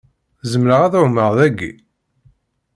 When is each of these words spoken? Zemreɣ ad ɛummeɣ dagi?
Zemreɣ 0.51 0.79
ad 0.83 0.93
ɛummeɣ 1.01 1.29
dagi? 1.37 1.71